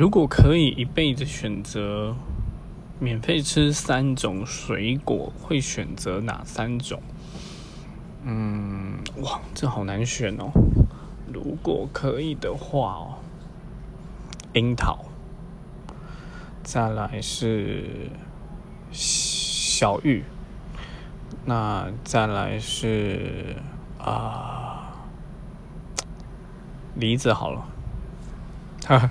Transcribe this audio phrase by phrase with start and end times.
[0.00, 2.16] 如果可以一辈子选择
[2.98, 7.02] 免费吃三种水果，会选择哪三种？
[8.22, 10.50] 嗯，哇，这好难选哦。
[11.30, 13.18] 如果可以的话哦，
[14.54, 15.04] 樱桃，
[16.62, 18.10] 再来是
[18.90, 20.24] 小玉，
[21.44, 23.54] 那再来是
[23.98, 24.94] 啊
[26.94, 27.68] 梨子好了，
[28.86, 29.10] 哈哈。